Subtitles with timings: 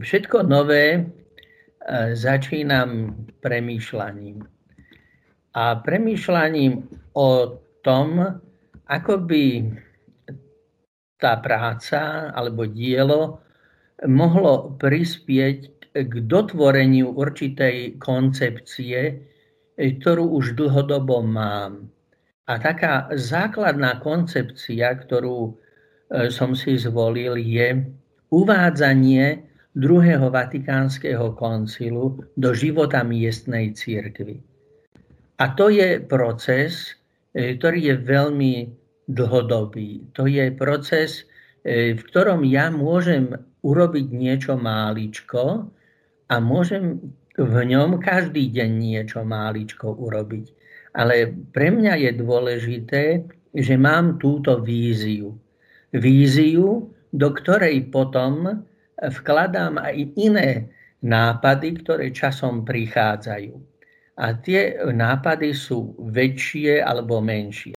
[0.00, 1.02] všetko nové e,
[2.14, 4.42] začínam premýšľaním.
[5.54, 6.82] A premýšľaním
[7.14, 7.28] o
[7.86, 8.18] tom,
[8.90, 9.46] ako by
[11.22, 13.38] tá práca alebo dielo
[14.04, 15.58] mohlo prispieť
[15.94, 19.22] k dotvoreniu určitej koncepcie,
[19.78, 21.86] ktorú už dlhodobo mám.
[22.50, 25.52] A taká základná koncepcia, ktorú e,
[26.28, 27.88] som si zvolil, je
[28.28, 34.38] uvádzanie druhého vatikánskeho koncilu do života miestnej církvy.
[35.42, 36.94] A to je proces,
[37.34, 38.54] e, ktorý je veľmi
[39.10, 40.14] dlhodobý.
[40.14, 41.26] To je proces,
[41.66, 43.34] e, v ktorom ja môžem
[43.66, 45.66] urobiť niečo máličko
[46.30, 47.02] a môžem
[47.34, 50.46] v ňom každý deň niečo máličko urobiť.
[50.94, 53.02] Ale pre mňa je dôležité,
[53.50, 55.34] že mám túto víziu.
[55.90, 58.62] Víziu, do ktorej potom
[58.98, 60.50] vkladám aj iné
[61.04, 63.54] nápady, ktoré časom prichádzajú.
[64.14, 67.74] A tie nápady sú väčšie alebo menšie.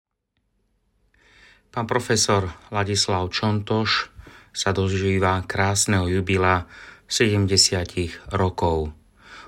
[1.74, 4.10] Pán profesor Ladislav Čontoš
[4.54, 6.66] sa dožíva krásneho jubila
[7.06, 8.94] 70 rokov.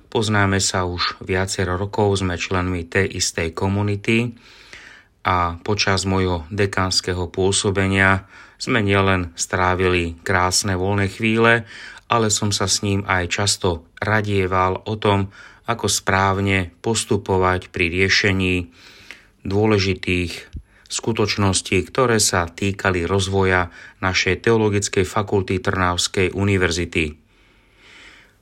[0.09, 4.33] Poznáme sa už viacero rokov, sme členmi tej istej komunity
[5.21, 8.25] a počas mojho dekánskeho pôsobenia
[8.59, 11.63] sme nielen strávili krásne voľné chvíle,
[12.11, 15.31] ale som sa s ním aj často radieval o tom,
[15.63, 18.67] ako správne postupovať pri riešení
[19.47, 20.51] dôležitých
[20.89, 23.69] skutočností, ktoré sa týkali rozvoja
[24.01, 27.13] našej teologickej fakulty Trnavskej univerzity.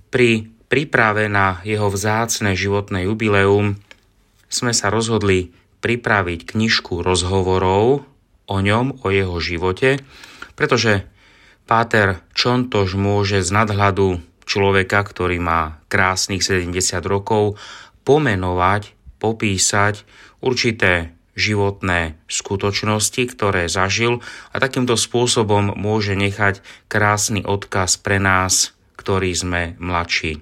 [0.08, 3.76] Pri príprave na jeho vzácne životné jubileum
[4.48, 5.52] sme sa rozhodli
[5.84, 8.08] pripraviť knižku rozhovorov
[8.48, 10.02] o ňom, o jeho živote,
[10.56, 11.06] pretože
[11.67, 16.72] Páter Čontož môže z nadhľadu človeka, ktorý má krásnych 70
[17.04, 17.59] rokov,
[18.08, 20.08] pomenovať, popísať
[20.39, 24.23] určité životné skutočnosti, ktoré zažil
[24.55, 30.39] a takýmto spôsobom môže nechať krásny odkaz pre nás, ktorí sme mladší.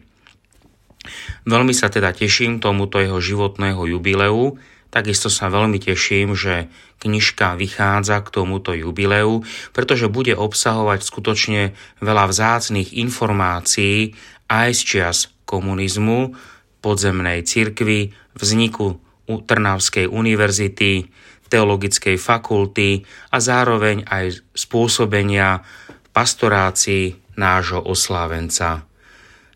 [1.50, 6.68] Veľmi sa teda teším tomuto jeho životného jubileu, takisto sa veľmi teším, že
[7.04, 11.62] knižka vychádza k tomuto jubileu, pretože bude obsahovať skutočne
[12.02, 14.18] veľa vzácných informácií
[14.50, 16.34] aj z čias komunizmu,
[16.82, 21.10] podzemnej cirkvi, vzniku Trnavskej univerzity,
[21.50, 25.66] teologickej fakulty a zároveň aj spôsobenia
[26.14, 28.86] pastorácii nášho oslávenca.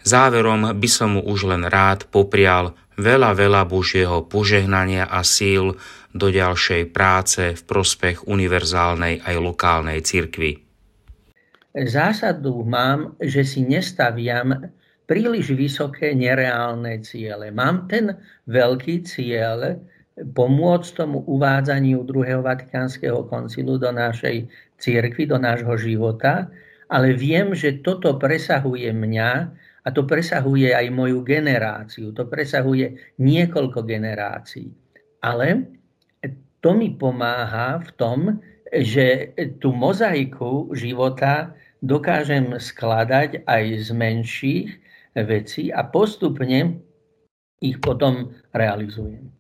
[0.04, 5.80] Záverom by som mu už len rád poprial veľa, veľa Božieho požehnania a síl
[6.12, 10.60] do ďalšej práce v prospech univerzálnej aj lokálnej cirkvi.
[11.74, 14.74] Zásadu mám, že si nestaviam
[15.10, 17.50] príliš vysoké nereálne ciele.
[17.50, 18.14] Mám ten
[18.46, 19.78] veľký cieľ
[20.20, 24.46] pomôcť tomu uvádzaniu druhého Vatikánskeho koncilu do našej
[24.78, 26.52] cirkvi, do nášho života,
[26.90, 29.32] ale viem, že toto presahuje mňa
[29.84, 34.70] a to presahuje aj moju generáciu, to presahuje niekoľko generácií.
[35.24, 35.68] Ale
[36.60, 38.20] to mi pomáha v tom,
[38.70, 44.70] že tú mozaiku života dokážem skladať aj z menších
[45.16, 46.84] vecí a postupne
[47.60, 49.39] ich potom realizujem.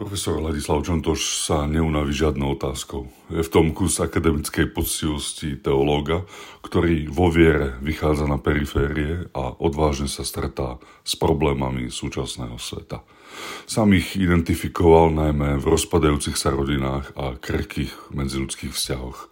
[0.00, 3.12] Profesor Ladislav Čontoš sa neunaví žiadnou otázkou.
[3.28, 6.24] Je v tom kus akademickej poctivosti teológa,
[6.64, 13.04] ktorý vo viere vychádza na periférie a odvážne sa stretá s problémami súčasného sveta.
[13.68, 19.28] Sam ich identifikoval najmä v rozpadajúcich sa rodinách a krehkých medziludských vzťahoch.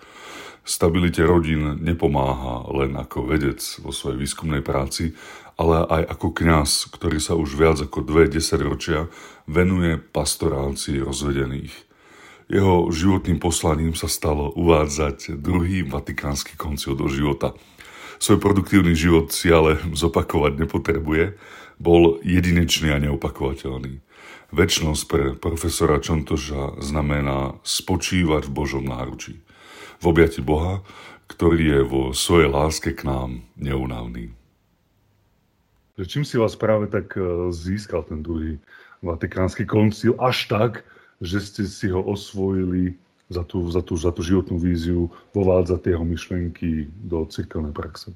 [0.69, 5.17] Stabilite rodín nepomáha len ako vedec vo svojej výskumnej práci,
[5.57, 9.09] ale aj ako kňaz, ktorý sa už viac ako dve desaťročia
[9.49, 11.73] venuje pastorácii rozvedených.
[12.53, 17.57] Jeho životným poslaním sa stalo uvádzať druhý vatikánsky koncil do života.
[18.21, 21.41] Svoj produktívny život si ale zopakovať nepotrebuje,
[21.81, 24.05] bol jedinečný a neopakovateľný.
[24.53, 29.41] Večnosť pre profesora Čontoša znamená spočívať v Božom náručí
[29.99, 30.83] v objati Boha,
[31.29, 34.33] ktorý je vo svojej láske k nám neunavný.
[35.99, 38.63] Čím si vás práve tak e, získal ten druhý
[39.03, 40.73] Vatikánsky koncil až tak,
[41.19, 42.95] že ste si ho osvojili
[43.27, 48.15] za tú, za tú, za tú životnú víziu vovádzať jeho myšlenky do cirkevnej praxe?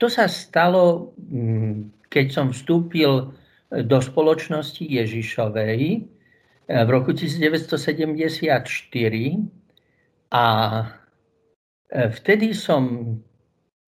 [0.00, 3.32] To sa stalo, mm, keď som vstúpil
[3.68, 5.98] do spoločnosti Ježišovej e,
[6.72, 7.76] v roku 1974
[10.36, 10.44] a
[11.88, 13.16] e, vtedy som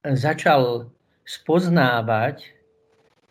[0.00, 0.88] začal
[1.28, 2.48] spoznávať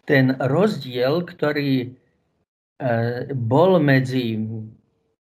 [0.06, 1.98] ten rozdiel, ktorý
[3.34, 4.38] bol medzi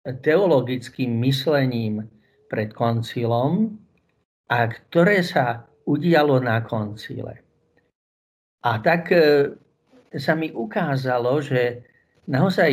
[0.03, 2.03] teologickým myslením
[2.51, 3.79] pred koncilom
[4.51, 7.41] a ktoré sa udialo na koncile.
[8.65, 9.53] A tak e,
[10.17, 11.85] sa mi ukázalo, že
[12.25, 12.71] naozaj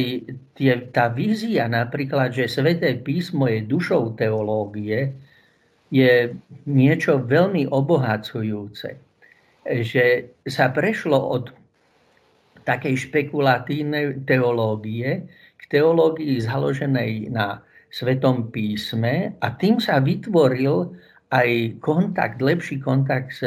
[0.56, 5.12] tie, tá vízia napríklad, že Sveté písmo je dušou teológie,
[5.92, 6.32] je
[6.64, 8.96] niečo veľmi obohacujúce.
[9.62, 10.04] Že
[10.48, 11.52] sa prešlo od
[12.64, 15.28] takej špekulatívnej teológie
[15.58, 17.60] k teológii založenej na
[17.92, 20.96] Svetom písme a tým sa vytvoril
[21.28, 23.44] aj kontakt, lepší kontakt s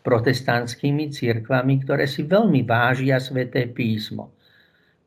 [0.00, 4.35] protestantskými církvami, ktoré si veľmi vážia Sveté písmo.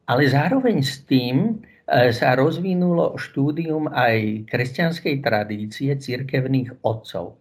[0.10, 7.38] Ale zároveň s tým e, sa rozvinulo štúdium aj kresťanskej tradície církevných otcov.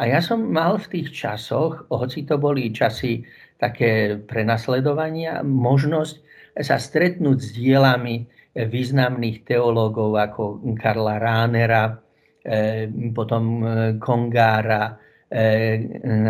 [0.00, 3.24] A ja som mal v tých časoch, hoci to boli časy
[3.60, 6.16] také prenasledovania, možnosť
[6.60, 8.24] sa stretnúť s dielami
[8.56, 10.42] významných teológov ako
[10.80, 12.00] Karla Ránera,
[12.40, 13.64] e, potom e,
[14.00, 14.96] Kongára,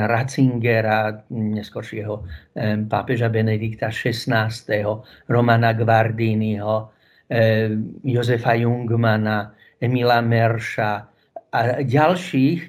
[0.09, 2.25] Ratzingera, neskôršieho
[2.89, 4.49] pápeža Benedikta XVI,
[5.29, 6.89] Romana Guardiniho,
[8.01, 10.93] Jozefa Jungmana, Emila Merša
[11.53, 12.61] a ďalších,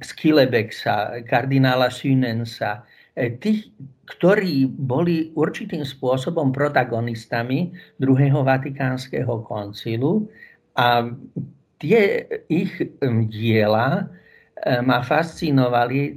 [0.00, 2.88] Skilebeksa, kardinála Sünensa,
[3.38, 3.68] tých,
[4.08, 10.24] ktorí boli určitým spôsobom protagonistami druhého Vatikánskeho koncilu
[10.78, 11.12] a
[11.76, 12.72] tie ich
[13.28, 14.08] diela
[14.82, 16.14] ma fascinovali